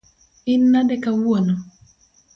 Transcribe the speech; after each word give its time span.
In 0.53 0.61
nade 0.71 0.95
kawuono? 1.03 1.53